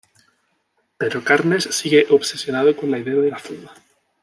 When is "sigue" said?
1.65-2.07